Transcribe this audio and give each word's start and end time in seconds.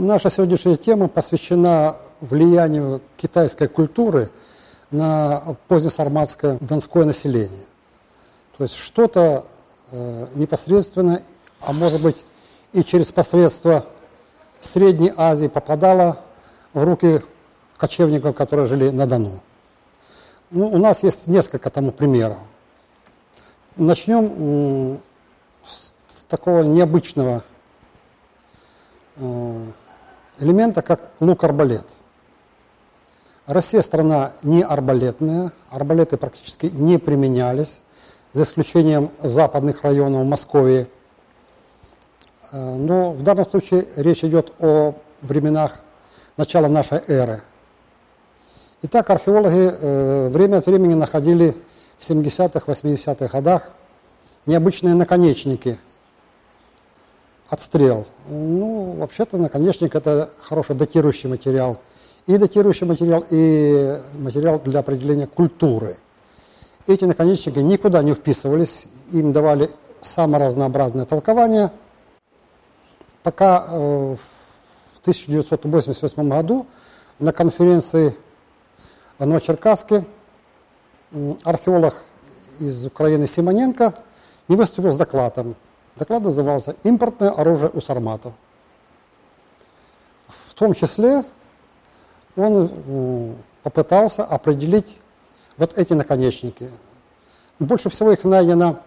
Наша 0.00 0.30
сегодняшняя 0.30 0.76
тема 0.76 1.08
посвящена 1.08 1.96
влиянию 2.20 3.00
китайской 3.16 3.66
культуры 3.66 4.30
на 4.92 5.56
позднесарматское 5.66 6.56
донское 6.60 7.04
население. 7.04 7.64
То 8.56 8.62
есть 8.62 8.76
что-то 8.76 9.44
э, 9.90 10.28
непосредственно, 10.36 11.20
а 11.60 11.72
может 11.72 12.00
быть 12.00 12.24
и 12.72 12.84
через 12.84 13.10
посредство 13.10 13.86
Средней 14.60 15.12
Азии 15.16 15.48
попадало 15.48 16.20
в 16.74 16.84
руки 16.84 17.20
кочевников, 17.76 18.36
которые 18.36 18.68
жили 18.68 18.90
на 18.90 19.04
Дону. 19.04 19.40
Ну, 20.52 20.68
у 20.68 20.78
нас 20.78 21.02
есть 21.02 21.26
несколько 21.26 21.70
тому 21.70 21.90
примеров. 21.90 22.38
Начнем 23.74 25.00
с 26.06 26.22
такого 26.28 26.62
необычного 26.62 27.42
э, 29.16 29.66
элемента, 30.40 30.82
как 30.82 31.10
лук-арбалет. 31.20 31.86
Россия 33.46 33.82
страна 33.82 34.32
не 34.42 34.62
арбалетная, 34.62 35.52
арбалеты 35.70 36.16
практически 36.16 36.66
не 36.66 36.98
применялись, 36.98 37.80
за 38.34 38.42
исключением 38.42 39.10
западных 39.22 39.82
районов 39.82 40.26
Москвы. 40.26 40.86
Э, 42.52 42.76
но 42.76 43.12
в 43.12 43.22
данном 43.22 43.46
случае 43.46 43.86
речь 43.96 44.22
идет 44.22 44.52
о 44.58 44.94
временах 45.22 45.80
начала 46.36 46.68
нашей 46.68 47.00
эры. 47.08 47.40
Итак, 48.82 49.10
археологи 49.10 49.72
э, 49.72 50.28
время 50.28 50.58
от 50.58 50.66
времени 50.66 50.94
находили 50.94 51.56
в 51.98 52.08
70-х, 52.08 52.60
80-х 52.70 53.28
годах 53.28 53.70
необычные 54.46 54.94
наконечники 54.94 55.78
от 57.48 57.60
стрел. 57.60 58.06
Ну, 58.28 58.96
вообще-то 58.98 59.38
наконечник 59.38 59.94
это 59.94 60.30
хороший 60.40 60.76
датирующий 60.76 61.28
материал. 61.28 61.78
И 62.26 62.36
датирующий 62.36 62.86
материал, 62.86 63.24
и 63.30 64.00
материал 64.14 64.60
для 64.60 64.80
определения 64.80 65.26
культуры. 65.26 65.96
Эти 66.86 67.04
наконечники 67.04 67.58
никуда 67.58 68.02
не 68.02 68.12
вписывались, 68.12 68.86
им 69.12 69.32
давали 69.32 69.70
самое 70.00 70.44
разнообразное 70.44 71.06
толкование, 71.06 71.70
пока 73.22 73.66
э, 73.68 74.16
в 74.94 75.00
1988 75.00 76.28
году 76.28 76.66
на 77.18 77.32
конференции 77.32 78.14
в 79.18 79.26
Новочеркасске 79.26 80.04
археолог 81.44 81.94
из 82.60 82.86
Украины 82.86 83.26
Симоненко 83.26 83.94
не 84.48 84.56
выступил 84.56 84.90
с 84.92 84.96
докладом. 84.96 85.56
Доклад 85.98 86.22
назывался 86.22 86.76
«Импортное 86.84 87.30
оружие 87.30 87.70
у 87.74 87.80
сарматов». 87.80 88.32
В 90.46 90.54
том 90.54 90.74
числе 90.74 91.24
он 92.36 93.36
попытался 93.62 94.24
определить 94.24 94.98
вот 95.56 95.76
эти 95.76 95.92
наконечники. 95.92 96.70
Больше 97.58 97.90
всего 97.90 98.12
их 98.12 98.24
найдено 98.24 98.80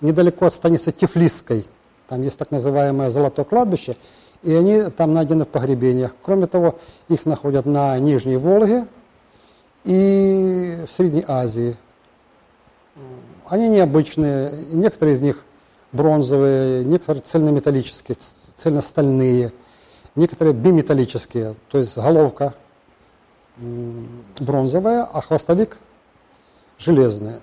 недалеко 0.00 0.46
от 0.46 0.54
станицы 0.54 0.92
Тифлисской. 0.92 1.66
Там 2.08 2.22
есть 2.22 2.38
так 2.38 2.50
называемое 2.50 3.10
Золотое 3.10 3.44
кладбище, 3.44 3.96
и 4.42 4.52
они 4.52 4.82
там 4.90 5.14
найдены 5.14 5.44
в 5.44 5.48
погребениях. 5.48 6.14
Кроме 6.22 6.46
того, 6.46 6.78
их 7.08 7.26
находят 7.26 7.66
на 7.66 7.98
Нижней 7.98 8.36
Волге 8.36 8.86
и 9.84 10.84
в 10.88 10.92
Средней 10.92 11.24
Азии– 11.26 11.76
они 13.48 13.68
необычные, 13.68 14.52
некоторые 14.72 15.14
из 15.14 15.22
них 15.22 15.42
бронзовые, 15.92 16.84
некоторые 16.84 17.22
цельнометаллические, 17.22 18.16
цельностальные, 18.54 19.52
некоторые 20.14 20.54
биметаллические, 20.54 21.54
то 21.70 21.78
есть 21.78 21.96
головка 21.96 22.54
бронзовая, 24.38 25.04
а 25.04 25.20
хвостовик 25.20 25.78
железный. 26.78 27.40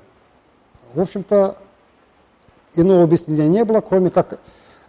В 0.93 1.01
общем-то, 1.01 1.57
иного 2.75 3.03
объяснения 3.03 3.47
не 3.49 3.65
было, 3.65 3.81
кроме 3.81 4.09
как 4.09 4.39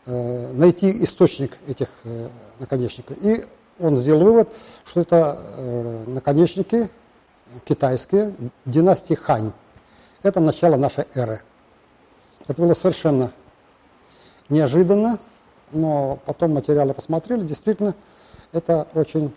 э, 0.06 0.52
найти 0.52 1.02
источник 1.02 1.56
этих 1.66 1.88
э, 2.04 2.28
наконечников. 2.60 3.16
И 3.22 3.44
он 3.80 3.96
сделал 3.96 4.22
вывод, 4.22 4.52
что 4.84 5.00
это 5.00 5.38
э, 5.56 6.04
наконечники 6.06 6.88
китайские 7.64 8.34
династии 8.64 9.14
Хань. 9.14 9.52
Это 10.22 10.40
начало 10.40 10.76
нашей 10.76 11.06
эры. 11.14 11.42
Это 12.46 12.60
было 12.62 12.74
совершенно 12.74 13.32
неожиданно, 14.48 15.18
но 15.72 16.18
потом 16.24 16.54
материалы 16.54 16.94
посмотрели, 16.94 17.42
действительно, 17.42 17.94
это 18.52 18.86
очень 18.94 19.32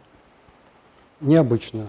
необычно. 1.22 1.88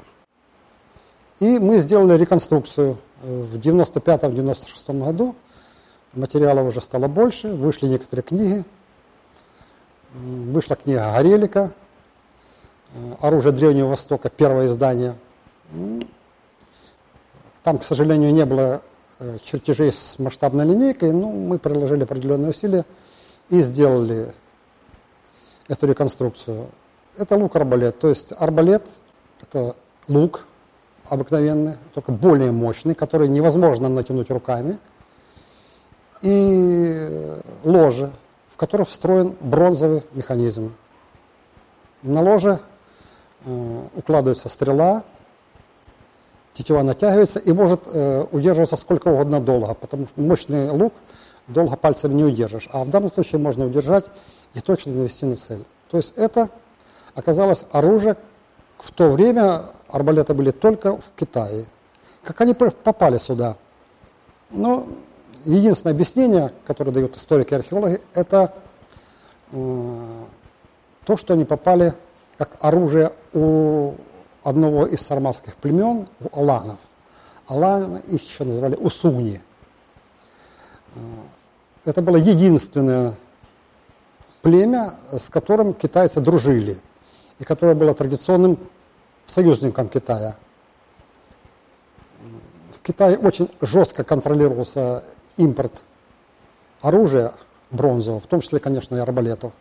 И 1.39 1.59
мы 1.59 1.79
сделали 1.79 2.19
реконструкцию 2.19 2.99
в 3.23 3.57
95-96 3.57 5.05
году. 5.05 5.35
Материалов 6.13 6.69
уже 6.69 6.81
стало 6.81 7.09
больше, 7.09 7.49
вышли 7.49 7.87
некоторые 7.87 8.25
книги. 8.25 8.65
Вышла 10.13 10.75
книга 10.77 11.13
Горелика 11.13 11.73
«Оружие 13.21 13.53
Древнего 13.53 13.89
Востока», 13.89 14.29
первое 14.29 14.67
издание. 14.67 15.15
Там, 17.63 17.79
к 17.79 17.85
сожалению, 17.85 18.33
не 18.33 18.45
было 18.45 18.83
э, 19.19 19.39
чертежей 19.45 19.93
с 19.93 20.19
масштабной 20.19 20.65
линейкой, 20.65 21.13
но 21.13 21.31
мы 21.31 21.59
приложили 21.59 22.03
определенные 22.03 22.51
усилия 22.51 22.85
и 23.51 23.63
сделали 23.63 24.33
эту 25.69 25.87
реконструкцию. 25.87 26.69
Это 27.19 27.37
лук-арбалет, 27.37 27.99
то 27.99 28.09
есть 28.09 28.33
арбалет– 28.39 28.87
это 29.43 29.77
лук 30.09 30.47
обыкновенный, 31.09 31.77
только 31.93 32.13
более 32.13 32.53
мощный, 32.53 32.95
который 32.95 33.29
невозможно 33.29 33.89
натянуть 33.89 34.31
руками, 34.31 34.79
и 36.23 37.37
ложе, 37.65 38.13
в 38.55 38.57
которое 38.57 38.85
встроен 38.85 39.37
бронзовый 39.41 40.05
механизм. 40.13 40.75
На 42.03 42.21
ложе 42.21 42.61
э, 43.45 43.83
укладывается 43.97 44.49
стрела, 44.49 45.03
тетива 46.53 46.83
натягивается 46.83 47.39
и 47.39 47.53
может 47.53 47.83
э, 47.87 48.27
удерживаться 48.31 48.77
сколько 48.77 49.09
угодно 49.09 49.41
долго, 49.41 49.75
потому 49.75 50.07
что 50.07 50.21
мощный 50.21 50.71
лук 50.71 50.93
долго 51.53 51.77
пальцем 51.77 52.17
не 52.17 52.25
удержишь. 52.25 52.69
А 52.73 52.85
в 52.85 52.91
данном 52.91 53.11
случае 53.13 53.41
можно 53.41 53.67
удержать 53.67 54.07
и 54.55 54.61
точно 54.61 54.93
навести 54.93 55.27
на 55.27 55.37
цель. 55.37 55.65
То 55.91 55.97
есть 55.97 56.15
это 56.17 56.49
оказалось 57.15 57.65
оружие, 57.73 58.17
в 58.79 58.91
то 58.93 59.11
время 59.11 59.63
арбалеты 59.89 60.33
были 60.35 60.51
только 60.51 60.97
в 60.97 61.13
Китае. 61.17 61.67
Как 62.23 62.41
они 62.41 62.55
попали 62.55 63.19
сюда? 63.19 63.57
Ну, 64.51 64.89
единственное 65.45 65.95
объяснение, 65.95 66.53
которое 66.67 66.93
дают 66.93 67.17
историки 67.17 67.53
и 67.53 67.57
археологи, 67.57 68.01
это 68.15 68.55
то, 69.51 71.17
что 71.17 71.35
они 71.35 71.45
попали 71.45 71.95
как 72.39 72.57
оружие 72.61 73.13
у 73.35 73.95
одного 74.43 74.87
из 74.87 75.01
сарматских 75.01 75.57
племен, 75.57 76.09
у 76.21 76.41
аланов. 76.41 76.79
Аланы 77.47 78.01
их 78.09 78.23
еще 78.23 78.45
называли 78.45 78.77
усуни. 78.77 79.41
Это 81.85 82.03
было 82.03 82.17
единственное 82.17 83.15
племя, 84.43 84.95
с 85.13 85.29
которым 85.29 85.73
китайцы 85.73 86.21
дружили, 86.21 86.79
и 87.39 87.45
которое 87.45 87.75
было 87.75 87.95
традиционным 87.95 88.59
союзником 89.27 89.89
Китая. 89.89 90.37
В 92.79 92.83
Китае 92.83 93.19
очень 93.19 93.51
жестко 93.61 94.05
контролировался 94.05 95.05
импорт 95.37 95.83
оружия 96.83 97.33
бронзового, 97.71 98.21
в 98.21 98.27
том 98.27 98.41
числе, 98.41 98.59
конечно, 98.59 98.97
и 98.97 98.99
арбалетов. 98.99 99.53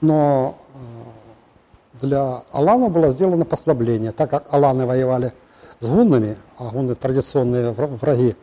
Но 0.00 0.58
э, 0.74 2.00
для 2.02 2.42
Алана 2.50 2.88
было 2.88 3.10
сделано 3.10 3.44
послабление, 3.44 4.12
так 4.12 4.30
как 4.30 4.52
Аланы 4.52 4.86
воевали 4.86 5.32
с 5.80 5.88
гуннами, 5.88 6.36
а 6.58 6.70
гунны 6.70 6.94
традиционные 6.94 7.70
враги 7.72 8.36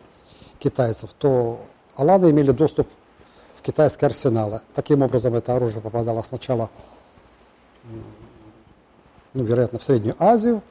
китайцев, 0.59 1.11
то 1.17 1.59
Аланы 2.01 2.31
имели 2.31 2.51
доступ 2.51 2.87
в 3.57 3.61
китайские 3.61 4.07
арсеналы. 4.07 4.61
Таким 4.73 5.01
образом, 5.01 5.35
это 5.35 5.55
оружие 5.55 5.81
попадало 5.81 6.21
сначала, 6.23 6.69
ну, 9.33 9.43
вероятно, 9.43 9.79
в 9.79 9.83
Среднюю 9.83 10.15
Азию, 10.19 10.61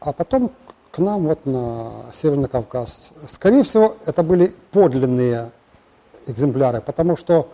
а 0.00 0.12
потом 0.12 0.52
к 0.90 0.98
нам 0.98 1.24
вот 1.24 1.46
на 1.46 2.06
Северный 2.12 2.48
Кавказ. 2.48 3.10
Скорее 3.26 3.62
всего, 3.62 3.96
это 4.04 4.22
были 4.22 4.54
подлинные 4.72 5.50
экземпляры, 6.26 6.80
потому 6.80 7.16
что 7.16 7.48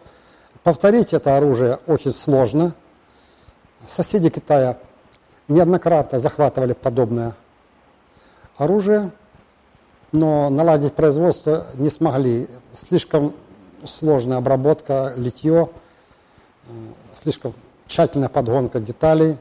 повторить 0.62 1.12
это 1.12 1.36
оружие 1.36 1.78
очень 1.86 2.12
сложно– 2.12 2.74
Соседи 3.86 4.28
Китая 4.28 4.78
неоднократно 5.46 6.18
захватывали 6.18 6.72
подобное 6.72 7.34
оружие, 8.56 9.10
но 10.12 10.48
наладить 10.50 10.94
производство 10.94 11.66
не 11.74 11.90
смогли. 11.90 12.48
Слишком 12.72 13.34
сложная 13.84 14.38
обработка, 14.38 15.12
литье, 15.16 15.70
слишком 17.14 17.54
тщательная 17.86 18.28
подгонка 18.28 18.80
деталей 18.80 19.38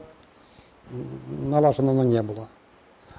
налажено 1.28 1.92
но 1.92 2.02
не 2.02 2.22
было. 2.22 2.48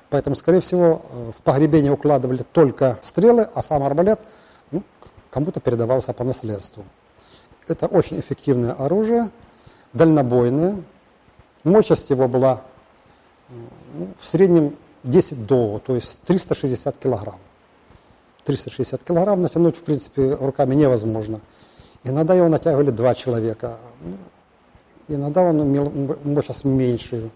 Поэтому, 0.10 0.36
скорее 0.36 0.60
всего, 0.60 1.04
э, 1.12 1.32
в 1.38 1.42
погребение 1.44 1.92
укладывали 1.92 2.44
только 2.52 2.98
стрелы, 3.02 3.48
а 3.54 3.62
сам 3.62 3.84
арбалет 3.84 4.20
ну, 4.72 4.84
кому-то 5.30 5.60
передавался 5.60 6.14
по 6.14 6.24
наследству. 6.24 6.84
Это 7.68 7.86
очень 7.86 8.20
эффективное 8.20 8.74
оружие, 8.74 9.30
дальнобойное. 9.94 10.82
Мощность 11.64 12.10
его 12.10 12.28
была 12.28 12.62
ну, 13.50 14.08
в 14.20 14.26
среднем 14.26 14.76
10 15.04 15.46
до, 15.46 15.82
то 15.86 15.96
есть 15.96 16.22
360 16.22 16.98
килограмм. 16.98 17.40
360 18.46 19.04
килограмм 19.04 19.42
натянуть, 19.42 19.78
в 19.78 19.82
принципе, 19.82 20.34
руками 20.36 20.76
невозможно. 20.76 21.42
Иногда 22.04 22.34
его 22.34 22.48
натягивали 22.48 22.92
два 22.92 23.14
человека. 23.14 23.78
Ну, 24.02 24.18
иногда 25.16 25.42
он 25.44 25.62
имел 25.62 25.92
мощность 26.24 26.64
меньшую, 26.64 27.32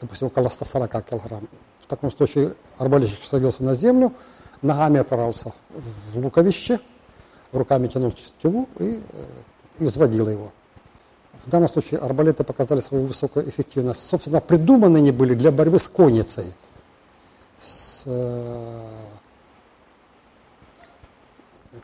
допустим, 0.00 0.28
около 0.28 0.48
140 0.48 1.04
килограмм. 1.04 1.48
В 1.82 1.86
таком 1.86 2.12
случае 2.12 2.54
арбалетчик 2.78 3.24
садился 3.24 3.62
на 3.62 3.74
землю, 3.74 4.12
ногами 4.60 5.00
опирался 5.00 5.52
в 6.12 6.18
луковище, 6.18 6.80
руками 7.52 7.88
тянул 7.88 8.12
тетиву 8.12 8.68
и, 8.78 9.00
э, 9.12 9.24
и 9.78 9.84
взводил 9.84 10.28
его. 10.28 10.52
В 11.44 11.50
данном 11.50 11.68
случае 11.68 12.00
арбалеты 12.00 12.42
показали 12.42 12.80
свою 12.80 13.06
высокую 13.06 13.48
эффективность. 13.48 14.04
Собственно, 14.04 14.40
придуманы 14.40 14.98
они 14.98 15.12
были 15.12 15.34
для 15.34 15.52
борьбы 15.52 15.78
с 15.78 15.88
конницей. 15.88 16.54
Э, 18.06 18.88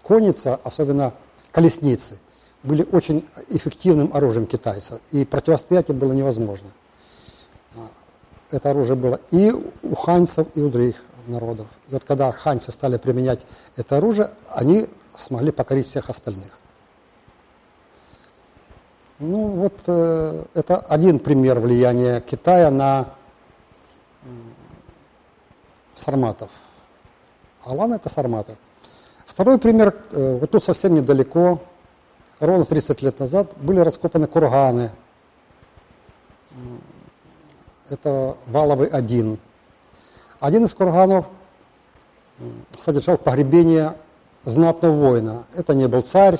конница, 0.02 0.58
особенно 0.64 1.12
колесницы, 1.50 2.18
были 2.62 2.86
очень 2.92 3.28
эффективным 3.48 4.10
оружием 4.14 4.46
китайцев, 4.46 5.00
и 5.10 5.24
противостоять 5.24 5.90
им 5.90 5.98
было 5.98 6.12
невозможно. 6.12 6.68
Это 8.50 8.70
оружие 8.70 8.96
было 8.96 9.18
и 9.30 9.50
у 9.82 9.94
ханьцев, 9.94 10.46
и 10.54 10.60
у 10.60 10.70
других 10.70 10.96
народов. 11.26 11.66
И 11.88 11.92
вот 11.92 12.04
когда 12.04 12.30
ханьцы 12.32 12.70
стали 12.70 12.98
применять 12.98 13.40
это 13.76 13.96
оружие, 13.96 14.30
они 14.48 14.88
смогли 15.16 15.50
покорить 15.50 15.88
всех 15.88 16.10
остальных. 16.10 16.58
Ну 19.18 19.48
вот 19.48 19.78
э, 19.86 20.44
это 20.54 20.78
один 20.78 21.18
пример 21.18 21.60
влияния 21.60 22.20
Китая 22.20 22.70
на 22.70 23.10
сарматов. 26.02 26.50
Алан 27.64 27.92
это 27.92 28.08
сарматы. 28.08 28.56
Второй 29.26 29.58
пример, 29.58 29.94
э, 30.10 30.38
вот 30.40 30.50
тут 30.50 30.64
совсем 30.64 30.94
недалеко, 30.94 31.60
ровно 32.40 32.64
30 32.64 33.02
лет 33.02 33.18
назад, 33.18 33.52
были 33.56 33.78
раскопаны 33.78 34.26
курганы. 34.26 34.90
Это 37.88 38.36
Валовый 38.46 38.88
один. 38.88 39.38
Один 40.40 40.64
из 40.64 40.74
курганов 40.74 41.26
содержал 42.78 43.16
погребение 43.16 43.94
знатного 44.44 44.92
воина. 44.92 45.44
Это 45.54 45.74
не 45.74 45.86
был 45.86 46.02
царь, 46.02 46.38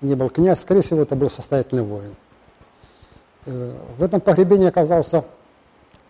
не 0.00 0.14
был 0.14 0.28
князь, 0.28 0.60
скорее 0.60 0.82
всего, 0.82 1.02
это 1.02 1.14
был 1.16 1.30
состоятельный 1.30 1.82
воин. 1.82 2.14
Э, 3.46 3.74
в 3.96 4.02
этом 4.02 4.20
погребении 4.20 4.68
оказался 4.68 5.24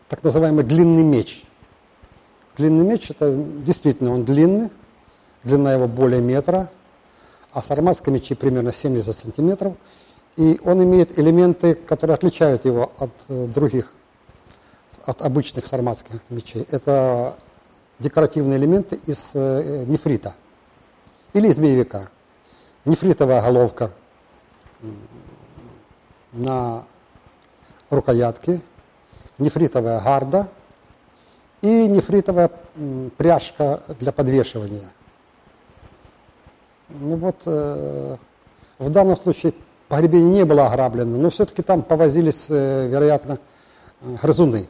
так 0.09 0.23
называемый 0.23 0.65
длинный 0.65 1.03
меч. 1.03 1.46
Длинный 2.57 2.85
меч, 2.85 3.11
это 3.11 3.33
действительно 3.33 4.13
он 4.13 4.25
длинный, 4.25 4.71
длина 5.45 5.73
его 5.73 5.87
более 5.87 6.21
метра, 6.21 6.71
а 7.53 7.63
сарматские 7.63 8.15
мечи 8.15 8.35
примерно 8.35 8.73
70 8.73 9.15
сантиметров. 9.15 9.75
И 10.37 10.61
он 10.65 10.83
имеет 10.83 11.19
элементы, 11.19 11.75
которые 11.75 12.15
отличают 12.15 12.65
его 12.65 12.93
от 12.99 13.11
э, 13.29 13.47
других, 13.47 13.93
от 15.05 15.23
обычных 15.23 15.67
сарматских 15.67 16.21
мечей. 16.29 16.67
Это 16.71 17.37
декоративные 17.99 18.59
элементы 18.59 19.01
из 19.07 19.33
э, 19.35 19.85
нефрита 19.87 20.35
или 21.33 21.49
из 21.49 21.57
змеевика 21.57 22.11
нефритовая 22.87 23.43
головка 23.43 23.91
на 26.33 26.85
рукоятке, 27.91 28.61
нефритовая 29.39 30.01
гарда 30.01 30.49
и 31.67 31.89
нефритовая 31.89 32.51
пряжка 33.17 33.83
для 34.01 34.13
подвешивания. 34.13 34.89
Ну 36.89 37.17
вот, 37.17 37.37
э, 37.47 38.17
в 38.79 38.91
данном 38.91 39.17
случае 39.17 39.55
погребение 39.89 40.33
не 40.33 40.45
было 40.45 40.67
ограблено, 40.67 41.19
но 41.19 41.31
все-таки 41.31 41.63
там 41.63 41.83
повозились, 41.83 42.47
э, 42.49 42.87
вероятно, 42.89 43.39
э, 44.03 44.17
грызуны. 44.23 44.69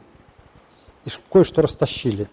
И 1.05 1.09
кое-что 1.31 1.61
растащили. 1.61 2.27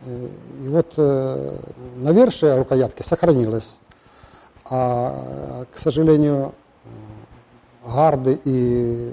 Э, 0.00 0.28
и 0.64 0.68
вот 0.68 0.94
э, 0.96 1.56
навершие 1.96 2.56
рукоятки 2.56 3.02
сохранилось. 3.02 3.76
А, 4.70 5.66
к 5.72 5.76
сожалению, 5.76 6.54
гарды 7.84 8.40
и 8.44 9.12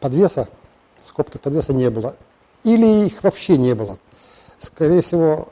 подвеса, 0.00 0.48
скобки 1.04 1.38
подвеса 1.38 1.72
не 1.72 1.90
было. 1.90 2.16
Или 2.66 3.06
их 3.06 3.22
вообще 3.22 3.56
не 3.56 3.76
было. 3.76 3.96
Скорее 4.58 5.00
всего, 5.00 5.48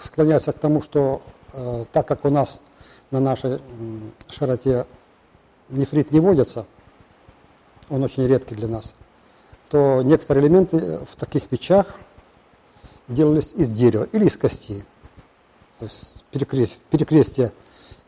склоняюсь 0.00 0.44
к 0.44 0.52
тому, 0.54 0.80
что 0.80 1.20
э, 1.52 1.84
так 1.92 2.08
как 2.08 2.24
у 2.24 2.30
нас 2.30 2.62
на 3.10 3.20
нашей 3.20 3.60
широте 4.30 4.86
нефрит 5.68 6.10
не 6.10 6.20
водится, 6.20 6.64
он 7.90 8.02
очень 8.02 8.26
редкий 8.26 8.54
для 8.54 8.68
нас, 8.68 8.94
то 9.68 10.00
некоторые 10.02 10.46
элементы 10.46 11.00
в 11.00 11.16
таких 11.16 11.48
печах 11.48 11.86
делались 13.08 13.52
из 13.52 13.70
дерева 13.70 14.08
или 14.12 14.24
из 14.24 14.38
костей. 14.38 14.84
То 15.80 15.84
есть 15.84 16.24
перекрестие, 16.30 16.80
перекрестие 16.90 17.52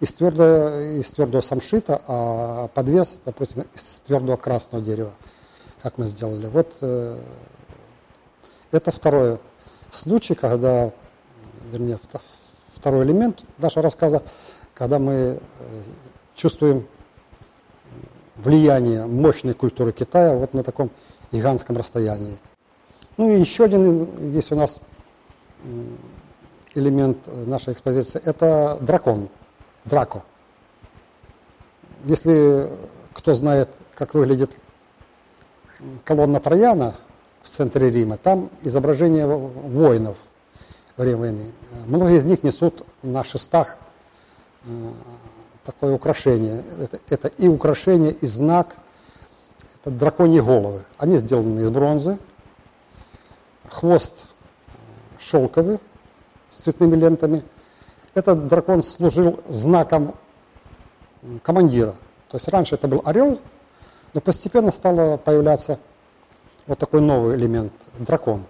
из 0.01 0.15
твердого, 0.15 0.99
из 0.99 1.11
твердого 1.11 1.43
самшита, 1.43 2.01
а 2.07 2.69
подвес, 2.69 3.21
допустим, 3.23 3.67
из 3.75 4.03
твердого 4.07 4.39
красного 4.39 4.83
дерева, 4.83 5.13
как 5.83 5.99
мы 5.99 6.07
сделали. 6.07 6.47
Вот 6.47 6.75
э, 6.81 7.19
это 8.77 8.93
второй 8.93 9.39
случай, 9.91 10.35
когда, 10.35 10.91
вернее, 11.71 11.99
второй 12.75 13.05
элемент 13.05 13.43
нашего 13.59 13.83
рассказа, 13.83 14.23
когда 14.75 14.99
мы 14.99 15.13
э, 15.13 15.39
чувствуем 16.35 16.87
влияние 18.37 19.07
мощной 19.07 19.55
культуры 19.55 19.93
Китая 19.93 20.35
вот 20.37 20.55
на 20.55 20.63
таком 20.63 20.91
гигантском 21.33 21.77
расстоянии. 21.77 22.37
Ну 23.17 23.31
и 23.31 23.41
еще 23.41 23.65
один 23.65 24.09
здесь 24.31 24.53
у 24.53 24.57
нас 24.57 24.81
элемент 26.75 27.19
нашей 27.47 27.73
экспозиции– 27.73 28.21
это 28.25 28.77
дракон, 28.81 29.31
драко. 29.87 30.23
Если 32.05 32.71
кто 33.15 33.35
знает, 33.35 33.71
как 33.95 34.13
выглядит 34.13 34.57
колонна 36.05 36.39
Трояна 36.41 36.95
в 37.47 37.49
центре 37.49 37.91
Рима, 37.91 38.17
там 38.17 38.51
изображение 38.63 39.25
воинов 39.25 40.17
во 40.97 41.05
время 41.05 41.19
войны. 41.19 41.53
Многие 41.87 42.17
из 42.17 42.25
них 42.25 42.43
несут 42.43 42.85
на 43.05 43.23
шестах 43.23 43.79
э, 44.65 44.91
такое 45.65 45.95
украшение. 45.95 46.65
Это, 46.81 46.99
это 47.09 47.29
и 47.29 47.47
украшение, 47.47 48.11
и 48.11 48.27
знак. 48.27 48.77
Это 49.77 49.95
драконьи 49.95 50.41
головы. 50.41 50.83
Они 50.99 51.19
сделаны 51.19 51.61
из 51.61 51.71
бронзы. 51.71 52.19
Хвост 53.71 54.27
шелковый, 55.21 55.79
с 56.51 56.57
цветными 56.57 56.97
лентами. 56.97 57.45
Этот 58.15 58.49
дракон 58.49 58.83
служил 58.83 59.39
знаком 59.49 60.17
командира. 61.45 61.93
То 62.29 62.39
есть 62.39 62.49
раньше 62.49 62.75
это 62.75 62.89
был 62.89 63.03
орел, 63.05 63.41
но 64.15 64.21
постепенно 64.21 64.73
стало 64.73 65.17
появляться 65.17 65.79
вот 66.67 66.79
такой 66.79 67.01
новый 67.01 67.37
элемент– 67.37 67.73
дракон. 67.99 68.45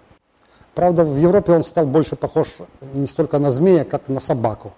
Правда, 0.73 1.03
в 1.03 1.17
Европе 1.17 1.53
он 1.53 1.63
стал 1.63 1.85
больше 1.87 2.15
похож 2.15 2.49
не 2.93 3.07
столько 3.07 3.39
на 3.39 3.49
змея, 3.51 3.83
как 3.83 4.09
на 4.09 4.19
собаку. 4.19 4.73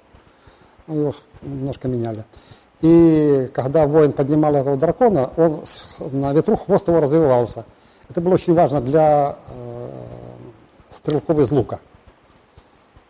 Ну, 0.88 0.96
его 0.96 1.16
немножко 1.42 1.88
меняли. 1.88 2.24
И 2.82 3.50
когда 3.54 3.86
воин 3.86 4.14
поднимал 4.14 4.56
этого 4.56 4.78
дракона, 4.78 5.30
он 5.36 5.64
на 6.12 6.32
ветру 6.34 6.56
хвост 6.56 6.88
его 6.88 7.02
развивался. 7.02 7.66
Это 8.10 8.22
было 8.22 8.36
очень 8.36 8.54
важно 8.54 8.80
для 8.82 9.38
э, 9.50 9.90
стрелков 10.90 11.40
из 11.40 11.52
лука. 11.52 11.80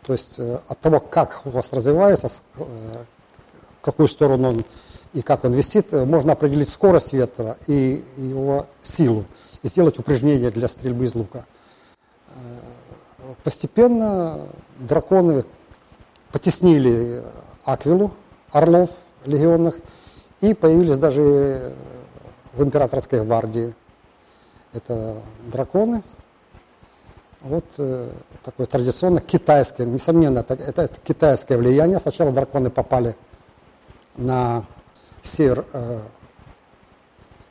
То 0.02 0.12
есть 0.12 0.34
э, 0.38 0.58
от 0.66 0.78
того, 0.80 0.98
как 0.98 1.42
вас 1.46 1.72
развивается, 1.72 2.28
э, 2.56 2.62
в 3.80 3.84
какую 3.84 4.08
сторону 4.08 4.48
он 4.48 4.64
и 5.12 5.22
как 5.22 5.44
он 5.44 5.52
висит, 5.52 5.92
э, 5.92 6.04
можно 6.04 6.32
определить 6.32 6.68
скорость 6.68 7.12
ветра 7.12 7.56
и 7.66 8.04
его 8.16 8.66
силу, 8.82 9.24
и 9.62 9.68
сделать 9.68 9.98
упражнение 9.98 10.50
для 10.50 10.68
стрельбы 10.68 11.04
из 11.04 11.14
лука. 11.14 11.44
Постепенно 13.44 14.40
драконы 14.78 15.44
потеснили 16.32 17.22
Аквилу, 17.64 18.12
орлов 18.50 18.90
легионных, 19.26 19.76
и 20.40 20.54
появились 20.54 20.96
даже 20.96 21.74
в 22.54 22.62
императорской 22.62 23.24
гвардии. 23.24 23.74
Это 24.72 25.16
драконы. 25.52 26.02
Вот 27.42 27.64
э, 27.78 28.10
такое 28.44 28.66
традиционно 28.66 29.20
китайское, 29.20 29.86
несомненно, 29.86 30.40
это, 30.40 30.54
это, 30.54 30.82
это 30.82 31.00
китайское 31.02 31.56
влияние. 31.56 31.98
Сначала 31.98 32.32
драконы 32.32 32.68
попали 32.68 33.16
на 34.16 34.64
север 35.22 35.64
э, 35.72 36.00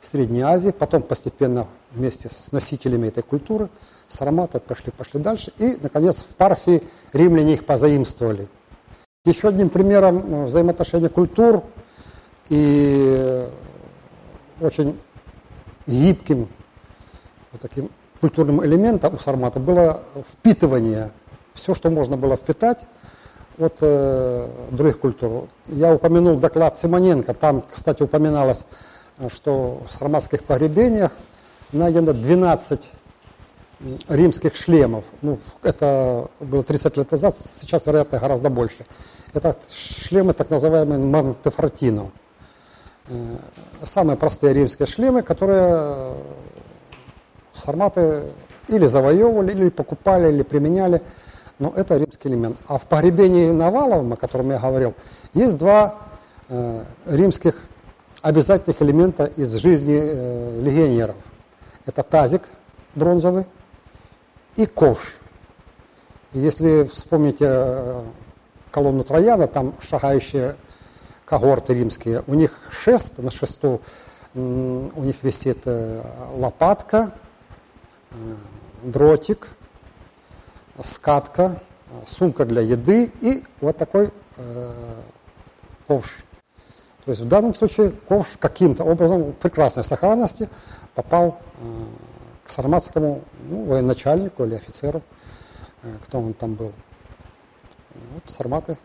Средней 0.00 0.42
Азии, 0.42 0.70
потом 0.70 1.02
постепенно 1.02 1.66
вместе 1.92 2.28
с 2.28 2.52
носителями 2.52 3.08
этой 3.08 3.22
культуры, 3.22 3.68
сараматы 4.08 4.60
пошли, 4.60 4.92
пошли 4.92 5.20
дальше. 5.20 5.52
И, 5.58 5.76
наконец, 5.80 6.22
в 6.22 6.34
Парфии 6.36 6.82
римляне 7.12 7.54
их 7.54 7.64
позаимствовали. 7.64 8.48
Еще 9.24 9.48
одним 9.48 9.68
примером 9.68 10.18
э, 10.18 10.44
взаимоотношения 10.46 11.08
культур 11.08 11.62
и 12.48 13.46
очень 14.60 14.98
гибким 15.86 16.48
вот 17.52 17.60
таким 17.60 17.90
культурным 18.20 18.64
элементом 18.64 19.14
у 19.14 19.18
сармата 19.18 19.58
было 19.58 20.02
впитывание, 20.30 21.10
все, 21.54 21.74
что 21.74 21.90
можно 21.90 22.16
было 22.16 22.36
впитать 22.36 22.86
от 23.58 23.78
э, 23.80 24.48
других 24.70 25.00
культур. 25.00 25.48
Я 25.66 25.94
упомянул 25.94 26.38
доклад 26.38 26.78
Симоненко, 26.78 27.34
там, 27.34 27.62
кстати, 27.70 28.02
упоминалось, 28.02 28.66
что 29.28 29.82
в 29.88 29.94
сарматских 29.94 30.44
погребениях 30.44 31.12
найдено 31.72 32.12
12 32.12 32.92
римских 34.08 34.56
шлемов. 34.56 35.04
Ну, 35.22 35.38
это 35.62 36.28
было 36.40 36.62
30 36.62 36.96
лет 36.96 37.10
назад, 37.10 37.36
сейчас, 37.36 37.86
вероятно, 37.86 38.18
гораздо 38.18 38.50
больше. 38.50 38.86
Это 39.32 39.56
шлемы 39.68 40.34
так 40.34 40.50
называемые 40.50 40.98
Монтефортино. 40.98 42.10
Э, 43.08 43.36
самые 43.84 44.16
простые 44.16 44.54
римские 44.54 44.86
шлемы, 44.86 45.22
которые 45.22 46.14
сарматы 47.54 48.24
или 48.68 48.84
завоевывали, 48.84 49.52
или 49.52 49.68
покупали, 49.68 50.32
или 50.32 50.42
применяли. 50.42 51.02
Но 51.58 51.72
это 51.76 51.96
римский 51.96 52.28
элемент. 52.28 52.58
А 52.66 52.78
в 52.78 52.82
погребении 52.82 53.50
Наваловым, 53.50 54.12
о 54.14 54.16
котором 54.16 54.50
я 54.50 54.58
говорил, 54.58 54.94
есть 55.34 55.58
два 55.58 55.96
э, 56.48 56.84
римских 57.06 57.62
обязательных 58.22 58.80
элемента 58.82 59.24
из 59.24 59.54
жизни 59.54 59.98
э, 60.00 60.60
легионеров. 60.60 61.16
Это 61.86 62.02
тазик 62.02 62.42
бронзовый 62.94 63.46
и 64.56 64.66
ковш. 64.66 65.16
Если 66.32 66.84
вспомните 66.84 67.44
э, 67.48 68.04
колонну 68.70 69.02
Трояна, 69.02 69.48
там 69.48 69.74
шагающие 69.80 70.56
когорты 71.24 71.74
римские, 71.74 72.22
у 72.26 72.34
них 72.34 72.52
шест, 72.70 73.18
на 73.18 73.30
шесту 73.30 73.80
у 74.34 75.02
них 75.02 75.22
висит 75.24 75.62
э, 75.64 76.02
лопатка, 76.34 77.12
э, 78.10 78.14
дротик, 78.82 79.48
скатка, 80.82 81.60
сумка 82.06 82.44
для 82.44 82.62
еды 82.62 83.12
и 83.20 83.44
вот 83.60 83.76
такой 83.76 84.10
ковш. 85.88 86.24
То 87.10 87.12
есть 87.12 87.22
в 87.22 87.28
данном 87.28 87.56
случае 87.56 87.90
ковш 87.90 88.36
каким-то 88.38 88.84
образом 88.84 89.22
в 89.22 89.32
прекрасной 89.32 89.82
сохранности 89.82 90.48
попал 90.94 91.40
э, 91.58 91.84
к 92.44 92.50
сарматскому 92.50 93.24
ну, 93.48 93.64
военачальнику 93.64 94.44
или 94.44 94.54
офицеру, 94.54 95.02
э, 95.82 95.92
кто 96.04 96.20
он 96.20 96.34
там 96.34 96.54
был. 96.54 96.72
Вот 98.14 98.22
сарматы 98.26 98.78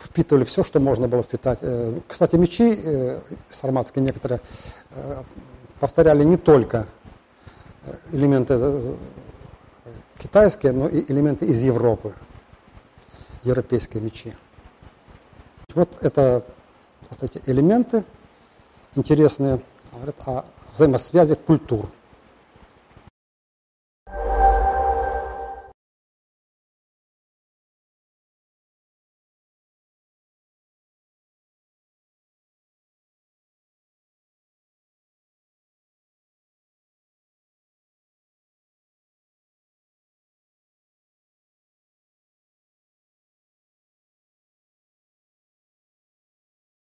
впитывали 0.00 0.44
все, 0.44 0.62
что 0.62 0.78
можно 0.78 1.08
было 1.08 1.24
впитать. 1.24 1.58
Э, 1.62 1.98
кстати, 2.06 2.36
мечи 2.36 2.78
сарматские 3.50 4.04
некоторые 4.04 4.40
повторяли 5.80 6.22
не 6.22 6.36
только 6.36 6.86
элементы 8.12 8.94
китайские, 10.18 10.70
но 10.70 10.86
и 10.86 11.04
элементы 11.10 11.46
из 11.46 11.64
Европы, 11.64 12.14
европейские 13.42 14.04
мечи. 14.04 14.36
Вот 15.74 15.98
это 16.00 16.44
вот 17.10 17.22
эти 17.22 17.50
элементы 17.50 18.04
интересные 18.94 19.60
говорят 19.92 20.16
о 20.26 20.44
взаимосвязи 20.72 21.34
культур. 21.34 21.88